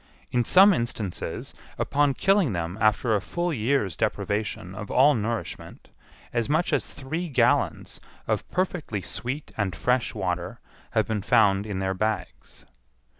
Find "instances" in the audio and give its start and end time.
0.73-1.53